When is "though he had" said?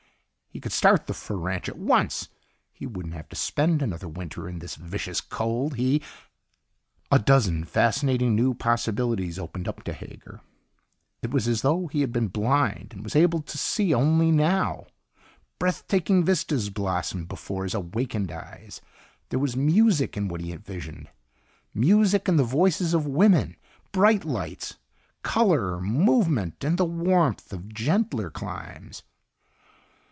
11.61-12.11